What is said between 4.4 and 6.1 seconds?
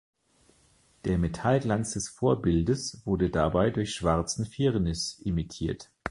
Firnis imitiert.